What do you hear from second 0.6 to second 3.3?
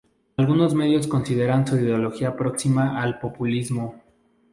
medios consideran su ideología próxima al